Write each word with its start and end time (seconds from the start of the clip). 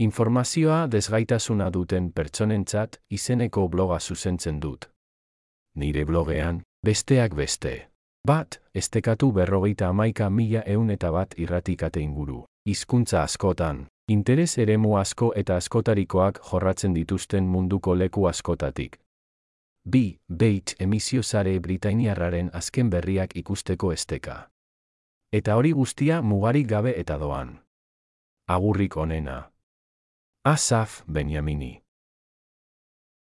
Informazioa 0.00 0.86
desgaitasuna 0.92 1.66
duten 1.72 2.12
pertsonentzat 2.12 2.96
izeneko 3.10 3.66
bloga 3.68 3.98
zuzentzen 4.00 4.60
dut. 4.62 4.86
Nire 5.76 6.04
blogean, 6.08 6.62
besteak 6.86 7.34
beste. 7.36 7.72
Bat, 8.28 8.62
estekatu 8.74 9.28
berrogeita 9.32 9.88
amaika 9.88 10.30
mila 10.30 10.62
eun 10.66 10.90
eta 10.90 11.10
bat 11.12 11.36
irratikate 11.36 12.00
inguru. 12.00 12.44
Hizkuntza 12.64 13.22
askotan, 13.22 13.84
interes 14.08 14.58
eremu 14.58 14.96
asko 14.96 15.32
eta 15.36 15.60
askotarikoak 15.60 16.40
jorratzen 16.48 16.96
dituzten 16.96 17.44
munduko 17.44 17.98
leku 17.98 18.26
askotatik. 18.26 18.96
Bi, 19.84 20.16
beit 20.32 20.76
emisio 20.80 21.22
zare 21.22 21.58
Britainiarraren 21.60 22.50
azken 22.54 22.90
berriak 22.90 23.36
ikusteko 23.36 23.92
esteka. 23.92 24.48
Eta 25.32 25.56
hori 25.56 25.72
guztia 25.72 26.22
mugarik 26.22 26.68
gabe 26.68 26.96
eta 26.96 27.18
doan. 27.18 27.58
Agurrik 28.48 28.96
onena. 28.96 29.50
Asaph 30.44 31.04
Benyamini. 31.04 31.84